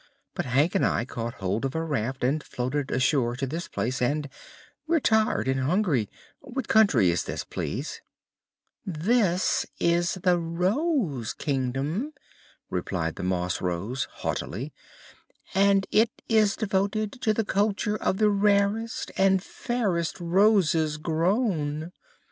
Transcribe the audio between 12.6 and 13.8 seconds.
replied the Moss